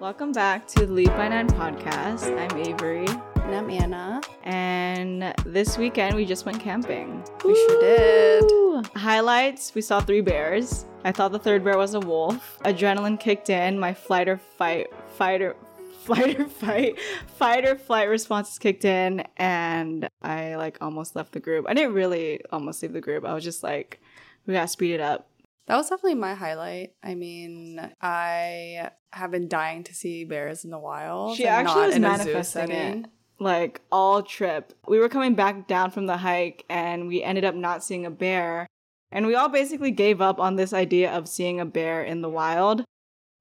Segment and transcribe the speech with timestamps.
[0.00, 2.24] Welcome back to the Lead by Nine podcast.
[2.34, 3.04] I'm Avery.
[3.04, 4.22] And I'm Anna.
[4.44, 7.22] And this weekend we just went camping.
[7.44, 8.86] We sure did.
[8.96, 10.86] Highlights we saw three bears.
[11.04, 12.58] I thought the third bear was a wolf.
[12.64, 13.78] Adrenaline kicked in.
[13.78, 14.86] My flight or fight,
[15.18, 15.54] fighter,
[16.04, 16.98] flight or fight,
[17.36, 19.22] fight or flight responses kicked in.
[19.36, 21.66] And I like almost left the group.
[21.68, 23.26] I didn't really almost leave the group.
[23.26, 24.00] I was just like,
[24.46, 25.29] we gotta speed it up.
[25.66, 26.94] That was definitely my highlight.
[27.02, 31.36] I mean, I have been dying to see bears in the wild.
[31.36, 33.06] She and actually not was manifesting it.
[33.38, 34.72] Like all trip.
[34.86, 38.10] We were coming back down from the hike and we ended up not seeing a
[38.10, 38.66] bear.
[39.12, 42.28] And we all basically gave up on this idea of seeing a bear in the
[42.28, 42.84] wild.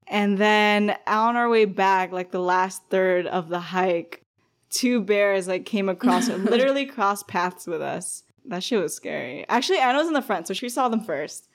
[0.08, 4.24] And then on our way back, like the last third of the hike,
[4.70, 8.24] two bears like came across literally crossed paths with us.
[8.46, 9.46] That shit was scary.
[9.50, 11.49] Actually, Anna was in the front, so she saw them first.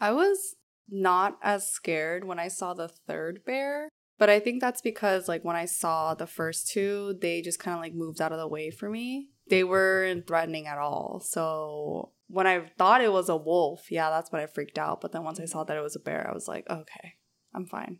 [0.00, 0.56] I was
[0.88, 3.88] not as scared when I saw the third bear,
[4.18, 7.74] but I think that's because like when I saw the first two, they just kind
[7.74, 9.28] of like moved out of the way for me.
[9.48, 11.20] They weren't threatening at all.
[11.24, 15.00] So when I thought it was a wolf, yeah, that's when I freaked out.
[15.00, 17.14] But then once I saw that it was a bear, I was like, okay,
[17.54, 17.98] I'm fine.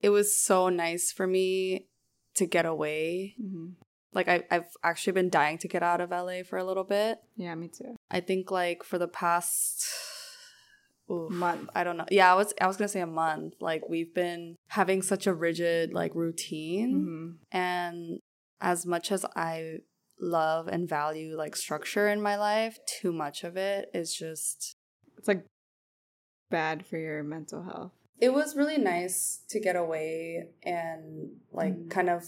[0.00, 1.88] It was so nice for me
[2.34, 3.34] to get away.
[3.42, 3.72] Mm-hmm.
[4.12, 7.18] Like I, I've actually been dying to get out of LA for a little bit.
[7.36, 7.96] Yeah, me too.
[8.10, 9.86] I think like for the past
[11.10, 11.70] oof, Month.
[11.74, 12.06] I don't know.
[12.10, 13.54] Yeah, I was I was gonna say a month.
[13.60, 17.38] Like we've been having such a rigid like routine, Mhm.
[17.52, 18.20] and
[18.60, 19.78] as much as I
[20.20, 24.74] love and value like structure in my life, too much of it is just.
[25.18, 25.44] It's like
[26.50, 27.92] bad for your mental health.
[28.20, 31.90] It was really nice to get away and like Mhm.
[31.90, 32.24] kind of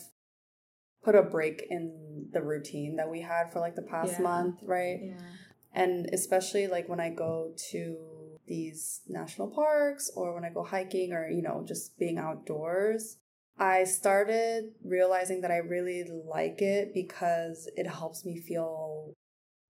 [1.03, 4.23] put a break in the routine that we had for like the past Yeah.
[4.23, 5.01] month, right?
[5.03, 5.21] Yeah.
[5.73, 8.14] And especially like when I go to
[8.47, 13.19] these national parks or when I go hiking or, you know, just being outdoors,
[13.59, 19.15] I started realizing that I really like it because it helps me feel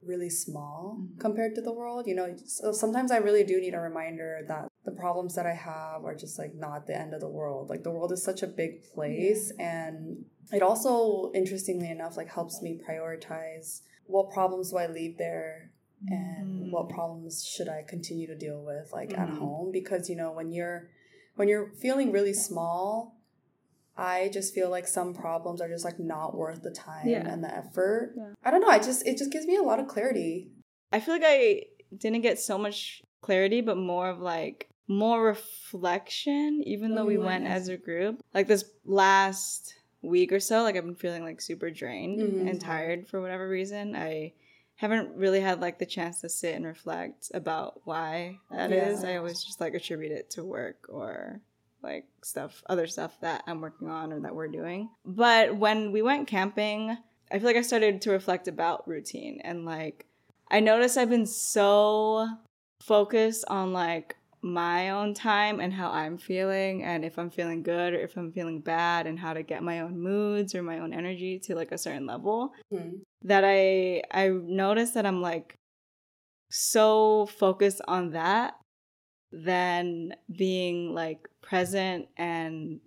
[0.03, 1.19] really small Mhm.
[1.19, 2.07] compared to the world.
[2.07, 5.55] You know, so sometimes I really do need a reminder that the problems that I
[5.55, 7.71] have are just like not the end of the world.
[7.71, 12.61] Like the world is such a big place and it also interestingly enough like helps
[12.61, 15.73] me prioritize what problems do I leave there
[16.09, 16.71] and Mm.
[16.71, 19.39] what problems should I continue to deal with like at Mhm.
[19.39, 20.91] home because you know when you're
[21.37, 23.17] when you're feeling really small
[23.97, 27.29] I just feel like some problems are just like not worth the time Yeah.
[27.33, 28.15] and the effort.
[28.17, 28.33] Yeah.
[28.43, 30.51] I don't know, I just it just gives me a lot of clarity.
[30.93, 31.67] I feel like I
[31.97, 37.45] didn't get so much clarity, but more of like more reflection, even though we went
[37.45, 37.51] Mm.
[37.51, 38.21] as a group.
[38.35, 42.51] Like this last week or so, like I've been feeling like super drained Mhm.
[42.51, 43.95] and tired for whatever reason.
[43.97, 44.33] I
[44.77, 49.03] haven't really had like the chance to sit and reflect about why that is.
[49.03, 49.11] Yeah.
[49.11, 51.41] I always just like attribute it to work or
[51.83, 54.89] like stuff, other stuff that I'm working on or that we're doing.
[55.05, 56.97] But when we went camping,
[57.31, 60.07] I feel like I started to reflect about routine and like
[60.51, 62.29] I noticed I've been so
[62.81, 67.95] focused on like my own time and how I'm feeling and if I'm feeling good
[67.95, 70.93] or if I'm feeling bad and how to get my own moods or my own
[70.93, 73.01] energy to like a certain level Mhm.
[73.23, 75.57] that I I noticed that I'm like
[76.51, 78.55] so focused on that
[79.33, 82.81] than being like present and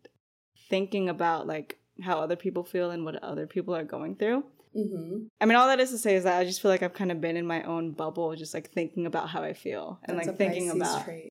[0.70, 4.44] thinking about like how other people feel and what other people are going through.
[4.76, 5.26] Mm-hmm.
[5.42, 7.12] I mean, all that is to say is that I just feel like I've kind
[7.12, 10.28] of been in my own bubble, just like thinking about how I feel and That's
[10.28, 11.04] like thinking Pisces about.
[11.06, 11.30] trait.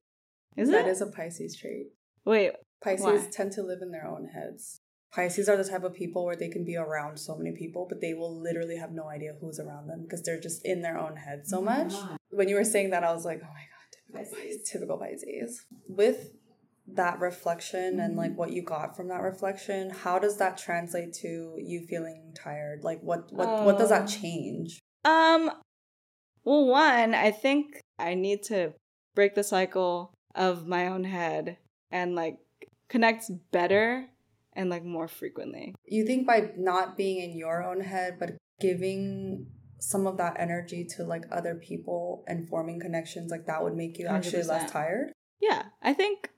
[0.57, 0.89] Is That it?
[0.91, 1.87] is a Pisces trait.
[2.25, 2.51] Wait,
[2.83, 3.29] Pisces Why?
[3.31, 4.79] tend to live in their own heads.
[5.13, 8.01] Pisces are the type of people where they can be around so many people, but
[8.01, 11.15] they will literally have no idea who's around them because they're just in their own
[11.15, 11.93] head Oh so much.
[12.29, 13.87] When you were saying that, I was like, oh my god,
[14.19, 14.69] typical Pisces.
[14.69, 15.65] Typical Pisces.
[15.87, 16.31] With
[16.87, 18.17] that reflection and Mm-hmm.
[18.19, 22.83] like what you got from that reflection, how does that translate to you feeling tired?
[22.83, 24.07] Like what what what does that Oh.
[24.07, 24.79] change?
[25.05, 25.51] Um,
[26.43, 28.73] well, one, I think I need to
[29.15, 31.57] break the cycle of my own head
[31.91, 32.37] and like
[32.87, 34.07] connects better
[34.53, 35.75] and like more frequently.
[35.85, 39.47] You think by not being in your own head, but giving
[39.79, 43.99] some of that energy to like other people and forming connections, like that would make
[43.99, 44.47] you actually 100%.
[44.47, 45.11] less tired?
[45.39, 46.31] Yeah, I think.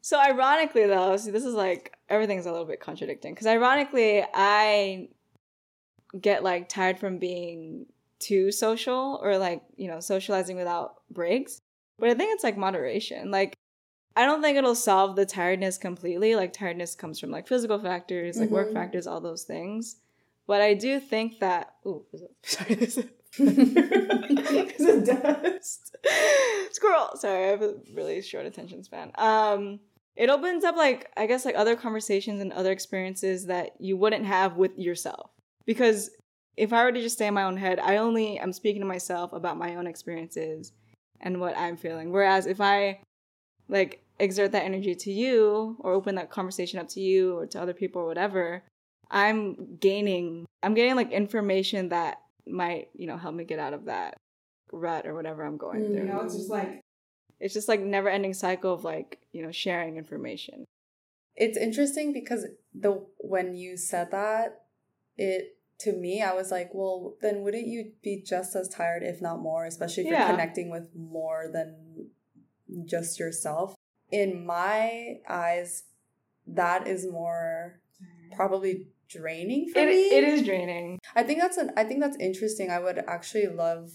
[0.00, 5.08] So ironically, though, see, this is like everything's a little bit contradicting because ironically, I
[6.20, 7.86] get like tired from being
[8.20, 11.60] too social or like you know socializing without breaks.
[11.98, 13.30] But I think it's like moderation.
[13.30, 13.54] Like
[14.16, 16.36] I don't think it'll solve the tiredness completely.
[16.36, 18.74] Like tiredness comes from like physical factors, like work Mhm.
[18.74, 19.96] factors, all those things.
[20.46, 21.74] But I do think that.
[21.86, 23.06] Ooh, is it- sorry, this is.
[23.38, 25.96] Is it dust?
[26.70, 27.10] Squirrel.
[27.16, 29.10] Sorry, I have a really short attention span.
[29.16, 29.80] Um,
[30.16, 34.24] it opens up like I guess like other conversations and other experiences that you wouldn't
[34.26, 35.30] have with yourself.
[35.66, 36.10] Because
[36.56, 38.86] if I were to just stay in my own head, I only am speaking to
[38.86, 40.70] myself about my own experiences
[41.24, 42.12] and what I'm feeling.
[42.12, 43.00] Whereas if I
[43.68, 47.60] like exert that energy to you or open that conversation up to you or to
[47.60, 48.62] other people or whatever,
[49.10, 53.86] I'm gaining I'm getting like information that might, you know, help me get out of
[53.86, 54.16] that
[54.70, 55.86] rut or whatever I'm going mm.
[55.86, 55.96] through.
[55.96, 56.80] You know, it's just like
[57.40, 60.64] it's just like never ending cycle of like, you know, sharing information.
[61.36, 64.62] It's interesting because the when you said that,
[65.16, 69.20] it to me, I was like, well, then wouldn't you be just as tired, if
[69.20, 70.26] not more, especially if Yeah.
[70.28, 72.10] you're connecting with more than
[72.84, 73.74] just yourself?
[74.10, 75.84] In my eyes,
[76.46, 77.80] that is more
[78.32, 80.08] probably draining for It, me.
[80.16, 80.98] it is draining.
[81.14, 82.70] I think that's an I think that's interesting.
[82.70, 83.92] I would actually love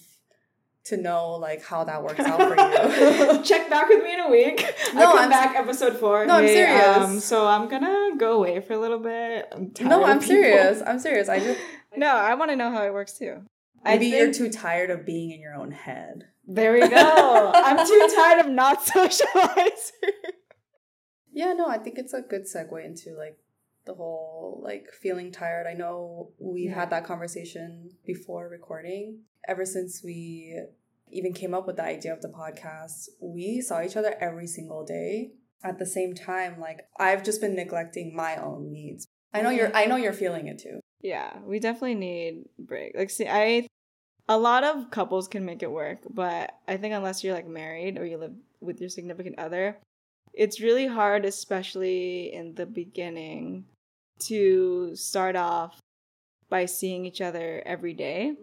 [0.89, 3.43] to know like how that works out for you.
[3.43, 4.63] Check back with me in a week.
[4.93, 6.25] No, I'm- back episode four.
[6.25, 6.97] No, I'm Hey, serious.
[6.97, 9.47] Um, so I'm gonna go away for a little bit.
[9.51, 10.81] I'm no, I'm serious.
[10.85, 11.29] I'm serious.
[11.29, 11.59] I just
[11.97, 13.43] No, I want to know how it works too.
[13.83, 16.25] Maybe you're too tired of being in your own head.
[16.45, 17.51] There we go.
[17.55, 20.11] I'm too tired of not socializing.
[21.31, 23.37] Yeah, no, I think it's a good segue into like
[23.85, 25.67] the whole like feeling tired.
[25.67, 26.75] I know we've Yeah.
[26.75, 29.19] had that conversation before recording.
[29.47, 30.61] Ever since we
[31.11, 34.85] even came up with the idea of the podcast, we saw each other every single
[34.85, 35.31] day.
[35.61, 39.05] At the same time, like I've just been neglecting my own needs.
[39.33, 40.79] I know you're I know you're feeling it too.
[41.01, 42.95] Yeah, we definitely need break.
[42.95, 43.67] Like, see, I
[44.29, 47.97] a lot of couples can make it work, but I think unless you're like married
[47.97, 49.77] or you live with your significant other,
[50.33, 53.65] it's really hard, especially in the beginning,
[54.19, 55.79] to start off
[56.49, 58.35] by seeing each other every day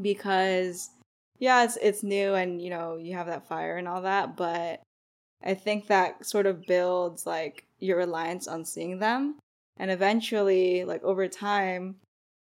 [0.00, 0.90] because
[1.38, 4.80] yeah, it's it's new and you know, you have that fire and all that, but
[5.42, 9.36] I think that sort of builds like your reliance on seeing them
[9.78, 11.96] and eventually like over time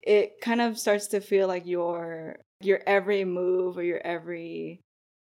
[0.02, 4.82] it kind of starts to feel like your your every move or your every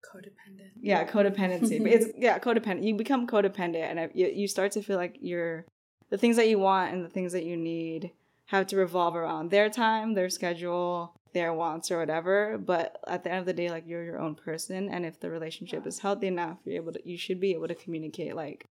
[0.05, 0.71] Codependent.
[0.79, 4.97] yeah codependency but it's yeah codependent you become codependent and you, you start to feel
[4.97, 5.65] like you're
[6.09, 8.11] the things that you want and the things that you need
[8.45, 13.29] have to revolve around their time their schedule their wants or whatever but at the
[13.29, 16.27] end of the day like you're your own person and if the relationship is healthy
[16.27, 18.65] enough you're able to you should be able to communicate like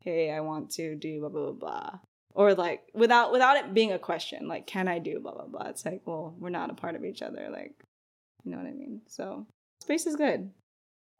[0.00, 1.90] hey i want to do blah blah blah blah.
[2.34, 5.68] Or like without without it being a question like can i do blah blah blah?
[5.68, 7.74] It's like well we're not a part of each other like
[8.44, 9.00] you know what i mean?
[9.08, 9.46] So
[9.80, 10.50] space is good.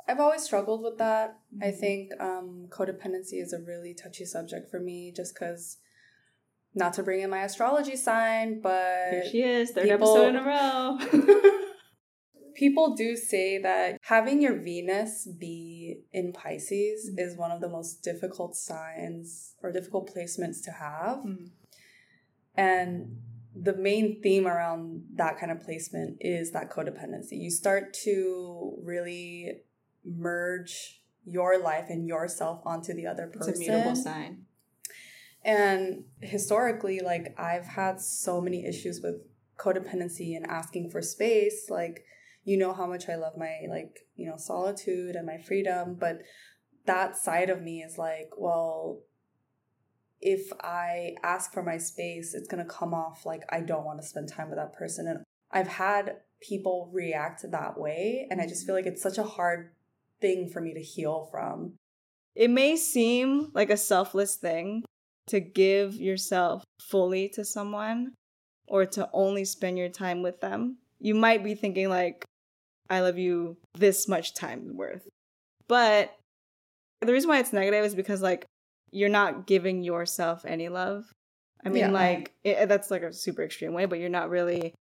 [0.08, 1.38] I've always struggled with that.
[1.60, 5.78] I think um, codependency is a really touchy subject for me just because,
[6.76, 10.36] not to bring in my astrology sign, but Here she is, third people- episode in
[10.36, 10.98] a row.
[12.54, 17.18] people do say that having your Venus be in Pisces Mhm.
[17.20, 21.18] is one of the most difficult signs or difficult placements to have.
[21.18, 21.50] Mhm.
[22.56, 23.20] And
[23.54, 27.32] the main theme around that kind of placement is that codependency.
[27.40, 29.62] You start to really
[30.04, 33.50] merge your life and yourself onto the other person.
[33.50, 34.46] It's a mutable sign.
[35.46, 39.14] And historically, like I've had so many issues with
[39.56, 41.68] codependency and asking for space.
[41.70, 42.04] Like,
[42.42, 46.18] you know how much I love my like, you know, solitude and my freedom, but
[46.84, 49.02] that side of me is like, well,
[50.20, 54.06] if I ask for my space, it's gonna come off like I don't want to
[54.06, 55.06] spend time with that person.
[55.06, 55.20] And
[55.52, 59.70] I've had people react that way, and I just feel like it's such a hard
[60.20, 61.74] thing for me to heal from.
[62.34, 64.82] It may seem like a selfless thing
[65.28, 68.12] to give yourself fully to someone
[68.68, 70.78] or to only spend your time with them.
[71.00, 72.24] You might be thinking, like,
[72.88, 75.06] I love you this much time worth.
[75.68, 76.14] But
[77.00, 78.44] the reason why it's negative is because, like,
[78.92, 81.04] you're not giving yourself any love.
[81.64, 81.90] I mean, Yeah.
[81.90, 84.74] like, it, that's like a super extreme way, but you're not really,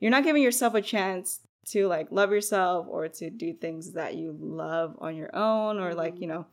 [0.00, 4.14] you're not giving yourself a chance to, like, love yourself or to do things that
[4.14, 6.22] you love on your own or, like, mm-hmm.
[6.22, 6.46] you know,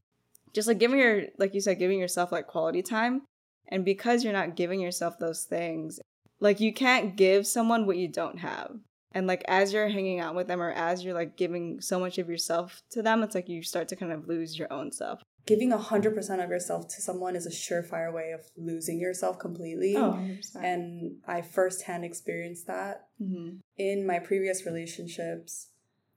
[0.54, 3.22] just like giving your like you said giving yourself like quality time
[3.70, 6.00] and because you're not giving yourself those things
[6.40, 8.72] like you can't give someone what you don't have
[9.12, 12.18] and like as you're hanging out with them or as you're like giving so much
[12.18, 15.22] of yourself to them it's like you start to kind of lose your own self
[15.48, 19.96] Giving 100% of yourself to someone is a surefire way of losing yourself completely.
[19.96, 23.60] and And I firsthand experienced that mm-hmm.
[23.78, 25.70] in my previous relationships.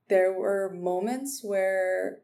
[0.09, 2.23] There were moments where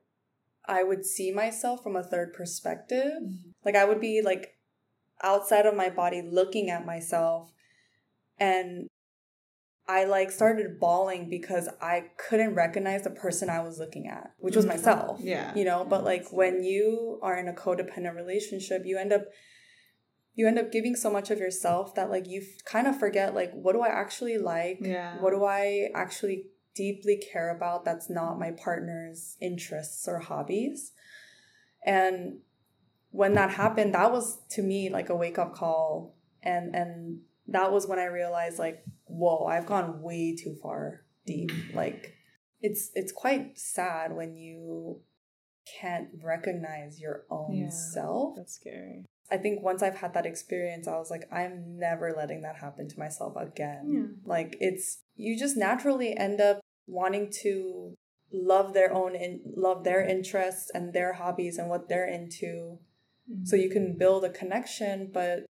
[0.67, 3.23] I would see myself from a third perspective.
[3.65, 4.56] Like I would be like
[5.23, 7.53] outside of my body looking at myself
[8.39, 8.89] and
[9.89, 14.57] I like started bawling because I couldn't recognize the person I was looking at, which
[14.57, 14.71] was mm.
[14.71, 15.21] myself.
[15.23, 15.55] Yeah.
[15.55, 19.27] You know, but like when you are in a codependent relationship, you end up
[20.35, 23.53] you end up giving so much of yourself that like you kind of forget like
[23.53, 24.79] what do I actually like?
[24.81, 25.21] Yeah.
[25.21, 30.93] What do I actually deeply care about that's not my partner's interests or hobbies?
[31.85, 32.41] And
[33.17, 37.73] when that happened, that was to me like a wake up call and and that
[37.73, 41.51] was when I realized like whoa, I've gone way too far deep.
[41.75, 42.15] Like
[42.61, 45.01] it's it's quite sad when you
[45.81, 47.69] can't recognize your own Yeah.
[47.71, 48.37] self.
[48.37, 49.05] That's scary.
[49.31, 52.89] I think once I've had that experience, I was like, I'm never letting that happen
[52.89, 53.85] to myself again.
[53.93, 54.31] Yeah.
[54.35, 57.95] Like it's you just naturally end up wanting to
[58.33, 62.79] love their own in, love their interests and their hobbies and what they're into
[63.45, 65.47] so you can build a connection but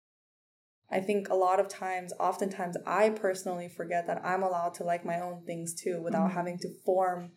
[0.91, 5.05] i think a lot of times oftentimes i personally forget that i'm allowed to like
[5.05, 6.35] my own things too without Mhm.
[6.35, 7.31] having to form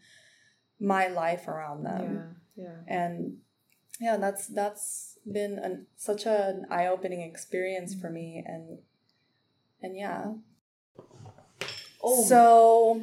[0.80, 2.64] my life around them yeah.
[2.66, 2.80] Yeah.
[2.98, 3.38] and
[4.02, 8.80] yeah that's that's been an, such an eye-opening experience for me and
[9.82, 10.34] and yeah
[12.04, 12.24] Oh.
[12.26, 13.02] so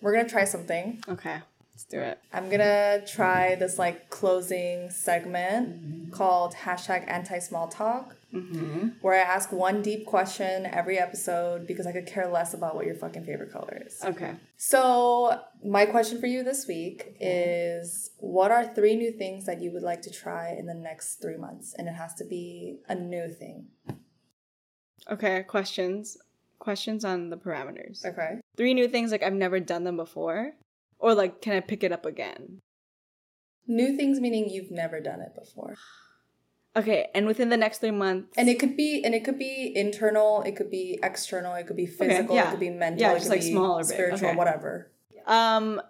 [0.00, 1.40] we're gonna try something Okay.
[1.80, 2.18] Let's do it.
[2.34, 8.88] i'm gonna try this like closing segment called hashtag anti-small talk Mm-hmm.
[9.00, 12.84] where i ask one deep question every episode because i could care less about what
[12.86, 14.34] your fucking favorite color is Okay.
[14.56, 19.72] so, my question for you this week is what are three new things that you
[19.72, 21.74] would like to try in the next three months?
[21.76, 23.66] And it has to be a new thing.
[25.10, 25.42] Okay.
[25.42, 26.16] Questions.
[26.60, 28.04] Questions on the parameters.
[28.04, 28.38] Okay.
[28.56, 30.52] Three new things like I've never done them before,
[31.00, 32.60] or like can I pick it up again?
[33.66, 35.74] New things meaning you've never done it before.
[36.76, 37.08] Okay.
[37.14, 38.28] And within the next three months.
[38.36, 41.76] And it could be and it could be internal, it could be external, it could
[41.76, 42.48] be physical, yeah.
[42.48, 44.36] it could be mental, Yeah, it could like, be small or spiritual, Okay.
[44.36, 44.90] whatever.
[45.26, 45.80] um,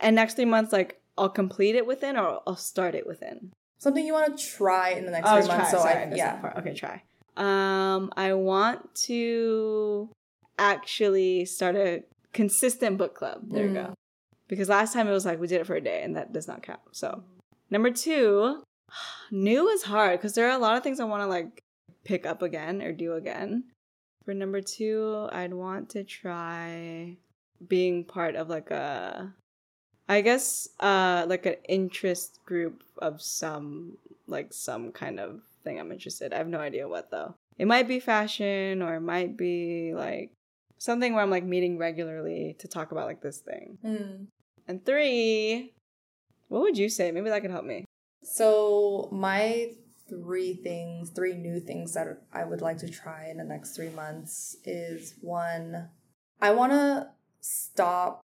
[0.00, 3.52] and next three months like I'll complete it within, or I'll start it within.
[3.78, 5.70] Something you want to try in the next Oh, three months.
[5.70, 6.52] so sorry, I yeah.
[6.56, 7.02] Okay, try.
[7.36, 10.08] Um, I want to
[10.58, 13.42] actually start a consistent book club.
[13.50, 13.74] There you Mm.
[13.88, 13.94] go.
[14.52, 16.46] Because last time it was like we did it for a day, and that does
[16.46, 16.80] not count.
[16.90, 17.22] So,
[17.70, 18.62] number two,
[19.30, 21.62] new is hard because there are a lot of things I want to like
[22.04, 23.64] pick up again or do again.
[24.26, 27.16] For number two, I'd want to try
[27.66, 29.32] being part of like a
[30.06, 35.92] I guess uh like an interest group of some like some kind of thing I'm
[35.92, 36.34] interested.
[36.34, 37.36] I have no idea what though.
[37.56, 40.30] It might be fashion or it might be like
[40.76, 43.78] something where I'm like meeting regularly to talk about like this thing.
[43.82, 44.26] Mm.
[44.72, 45.74] And three,
[46.48, 47.10] what would you say?
[47.10, 47.84] Maybe that could help me.
[48.22, 49.72] So my
[50.08, 53.90] three things, three new things that I would like to try in the next three
[53.90, 55.90] months is one,
[56.40, 57.08] I want to
[57.42, 58.22] stop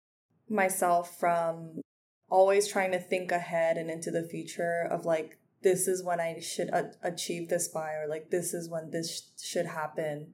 [0.49, 1.83] myself from
[2.31, 6.41] always trying to think ahead and into the future of like this is when I
[6.41, 10.33] should a- achieve this by or like this is when this sh- should happen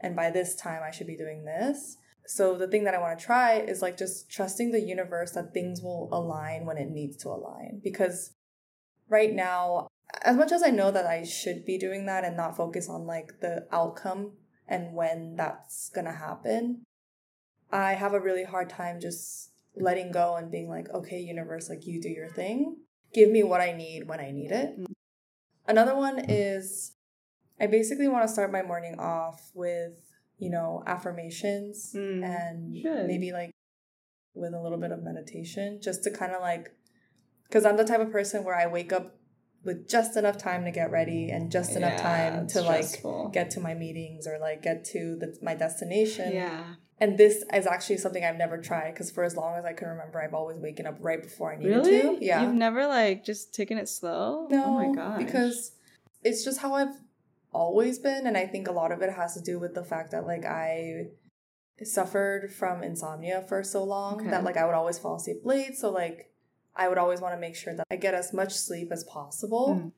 [0.00, 1.96] and by this time I should be doing this.
[2.26, 5.54] So the thing that I want to try is like just trusting the universe that
[5.54, 8.32] things will align when it needs to align because
[9.08, 9.88] right now
[10.22, 13.06] as much as I know that I should be doing that and not focus on
[13.06, 14.32] like the outcome
[14.68, 16.82] and when that's going to happen,
[17.70, 21.86] I have a really hard time just letting go and being like, okay, universe, like
[21.86, 22.76] you do your thing.
[23.12, 24.78] Give me what I need when I need it.
[24.78, 24.86] Mm.
[25.68, 26.92] Another one is
[27.60, 29.94] I basically want to start my morning off with,
[30.38, 33.06] you know, affirmations Mm, and should.
[33.06, 33.50] maybe like
[34.34, 36.74] with a little bit of meditation just to kind of like,
[37.48, 39.16] because I'm the type of person where I wake up
[39.64, 42.02] with just enough time to get ready and just enough Yeah,
[42.36, 43.30] time to like stressful.
[43.32, 46.32] get to my meetings or like get to the, my destination.
[46.32, 46.74] Yeah.
[47.00, 49.88] And this is actually something I've never tried because for as long as I can
[49.88, 52.18] remember, I've always waken up right before I needed Really?
[52.18, 52.24] to.
[52.24, 52.42] Yeah.
[52.42, 54.46] You've never like just taken it slow?
[54.50, 55.18] no, Oh my god.
[55.18, 55.72] because
[56.22, 56.94] it's just how I've
[57.56, 60.10] always been, and I think a lot of it has to do with the fact
[60.12, 61.08] that like I
[61.82, 64.30] suffered from insomnia for so long Okay.
[64.30, 65.76] that like I would always fall asleep late.
[65.76, 66.32] So like
[66.74, 69.80] I would always want to make sure that I get as much sleep as possible.
[69.80, 69.92] Mm.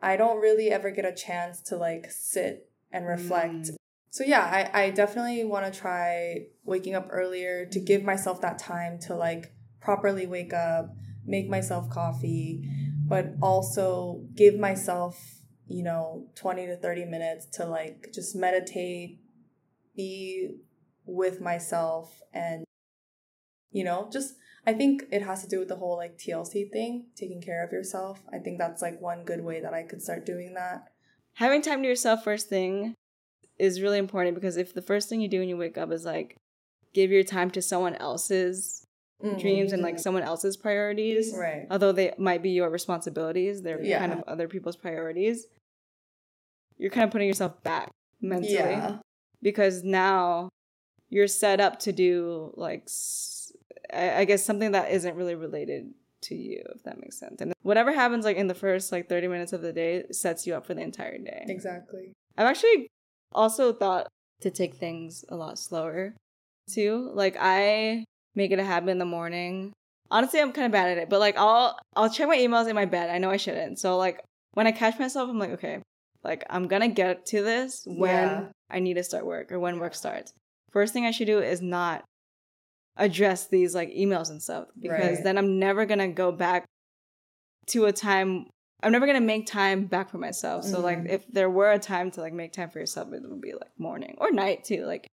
[0.00, 3.54] I don't really ever get a chance to like sit and reflect.
[3.54, 3.76] Mm.
[4.10, 4.44] So yeah,
[4.74, 9.14] I, I definitely want to try waking up earlier to give myself that time to
[9.14, 10.94] like properly wake up,
[11.24, 12.68] make myself coffee,
[13.06, 15.18] but also give myself,
[15.66, 19.20] you know, 20 to 30 minutes to like just meditate,
[19.96, 20.50] be
[21.06, 22.64] with myself and
[23.70, 24.34] you know, just
[24.66, 27.72] I think it has to do with the whole like TLC thing, taking care of
[27.72, 28.20] yourself.
[28.32, 30.88] I think that's like one good way that I could start doing that.
[31.34, 32.94] having time to yourself first thing
[33.58, 36.04] is really important because if the first thing you do when you wake up is
[36.04, 36.36] like
[36.94, 38.81] give your time to someone else's
[39.22, 39.38] Mm-hmm.
[39.38, 41.32] dreams and like someone else's priorities.
[41.36, 41.66] Right.
[41.70, 43.98] Although they might be your responsibilities, they're Yeah.
[44.00, 45.46] kind of other people's priorities.
[46.76, 48.98] You're kind of putting yourself back mentally Yeah.
[49.40, 50.48] because now
[51.08, 52.88] you're set up to do like
[53.92, 57.92] I, guess something that isn't really related to you if that makes sense and whatever
[57.92, 60.72] happens like in the first like 30 minutes of the day sets you up for
[60.72, 62.12] the entire day Exactly.
[62.38, 62.86] i've actually
[63.32, 64.06] also thought
[64.40, 66.14] to take things a lot slower
[66.70, 69.72] too like i make it a habit in the morning
[70.10, 72.74] honestly i'm kind of bad at it but like i'll i'll check my emails in
[72.74, 74.20] my bed i know i shouldn't so like
[74.54, 75.80] when i catch myself i'm like okay
[76.24, 78.46] like i'm gonna get to this when Yeah.
[78.70, 80.32] i need to start work or when work starts
[80.70, 82.04] first thing i should do is not
[82.96, 85.24] address these like emails and stuff because Right.
[85.24, 86.64] then i'm never gonna go back
[87.68, 88.46] to a time
[88.82, 91.10] i'm never gonna make time back for myself so like Mhm.
[91.10, 93.70] if there were a time to like make time for yourself it would be like
[93.78, 95.06] morning or night too like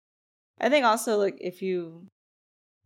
[0.61, 2.07] i think also like if you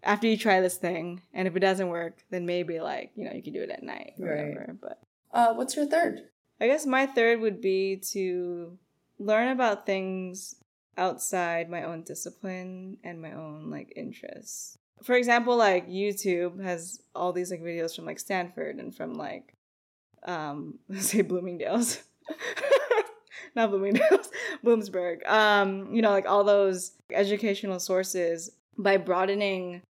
[0.02, 3.32] after you try this thing and if it doesn't work then maybe like you know
[3.32, 4.48] you can do it at night or Right.
[4.48, 5.00] whatever but
[5.32, 6.22] Uh, what's your third?
[6.60, 8.76] I guess my third would be to
[9.18, 10.56] learn about things
[10.98, 14.76] outside my own discipline and my own like interests.
[15.02, 19.54] For example, like YouTube has all these like videos from like Stanford and from like
[20.24, 22.02] um say Bloomingdale's.
[23.56, 24.30] Not Bloomingdale's,
[24.64, 25.26] Bloomsburg.
[25.28, 29.82] Um, you know, like all those educational sources by broadening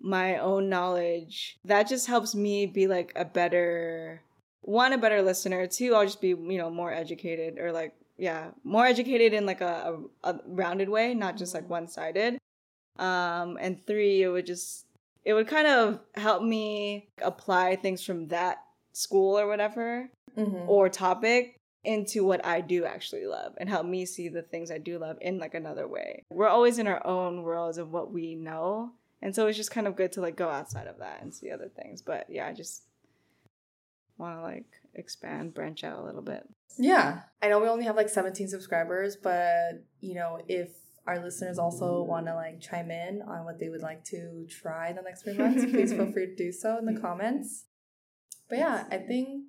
[0.00, 4.22] my own knowledge, that just helps me be like a better
[4.62, 5.66] one a better listener.
[5.66, 9.60] Two i'll just be you know more educated or like yeah more educated in like
[9.60, 12.38] a, a, a rounded way not just like one-sided.
[12.98, 14.84] Um and three it would just
[15.24, 18.58] it would kind of help me apply things from that
[18.92, 20.68] school or whatever Mm-hmm.
[20.70, 24.78] or topic into what i do actually love and help me see the things i
[24.78, 26.22] do love in like another way.
[26.30, 29.86] We're always in our own worlds of what we know and so it's just kind
[29.86, 32.52] of good to like go outside of that and see other things but yeah i
[32.52, 32.82] just
[34.16, 36.44] want to like expand branch out a little bit
[36.78, 37.20] Yeah.
[37.42, 40.70] I know we only have like 17 subscribers, but you know, if
[41.06, 44.90] our listeners also want to like chime in on what they would like to try
[44.90, 47.64] in the next three months, please feel free to do so in the comments.
[48.48, 49.44] But yeah, I think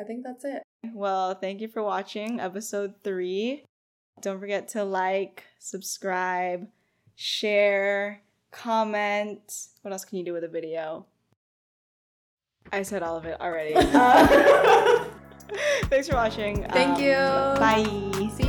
[0.00, 0.62] I think that's it.
[0.94, 3.64] well thank you for watching episode three
[4.22, 6.68] don't forget to like subscribe
[7.16, 11.04] share comment what else can you do with a video
[12.72, 15.04] i said all of it already Uh,
[15.84, 17.14] thanks for watching Thank Um, you.
[17.58, 18.47] bye See you.